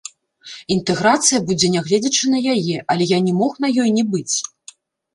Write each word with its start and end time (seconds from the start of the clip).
Інтэграцыя 0.75 1.39
будзе 1.51 1.69
нягледзячы 1.75 2.33
на 2.33 2.39
яе, 2.57 2.77
але 2.95 3.03
я 3.15 3.23
не 3.31 3.39
мог 3.45 3.63
на 3.67 3.75
ёй 3.81 3.89
не 4.03 4.11
быць! 4.17 4.35